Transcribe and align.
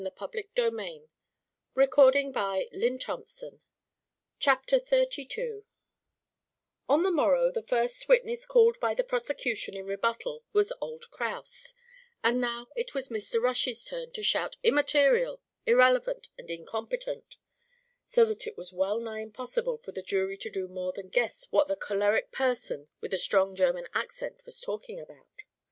And 0.03 0.11
what's 0.17 0.35
passed 0.55 0.55
between 0.55 1.05
us 1.77 1.77
is 1.77 1.85
sacred. 1.93 2.99
S'long." 3.29 3.59
CHAPTER 4.39 4.79
XXXII 4.79 5.63
On 6.89 7.03
the 7.03 7.11
morrow 7.11 7.51
the 7.51 7.61
first 7.61 8.09
witness 8.09 8.47
called 8.47 8.79
by 8.79 8.95
the 8.95 9.03
prosecution 9.03 9.75
in 9.77 9.85
rebuttal 9.85 10.43
was 10.53 10.73
old 10.81 11.11
Kraus, 11.11 11.75
and 12.23 12.41
now 12.41 12.69
it 12.75 12.95
was 12.95 13.09
Mr. 13.09 13.39
Rush's 13.39 13.85
turn 13.85 14.09
to 14.13 14.23
shout 14.23 14.57
"Immaterial, 14.63 15.39
Irrelevant 15.67 16.29
and 16.35 16.49
Incompetent," 16.49 17.35
so 18.07 18.25
that 18.25 18.47
it 18.47 18.57
was 18.57 18.73
well 18.73 18.99
nigh 18.99 19.19
impossible 19.19 19.77
for 19.77 19.91
the 19.91 20.01
jury 20.01 20.35
to 20.37 20.49
do 20.49 20.67
more 20.67 20.91
than 20.91 21.09
guess 21.09 21.45
what 21.51 21.67
the 21.67 21.75
choleric 21.75 22.31
person 22.31 22.87
with 23.01 23.13
a 23.13 23.19
strong 23.19 23.55
German 23.55 23.85
accent 23.93 24.43
was 24.47 24.59
talking 24.59 24.99
about. 24.99 25.43